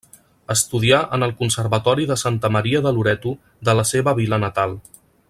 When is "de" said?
2.13-2.17, 2.87-2.97, 3.71-3.79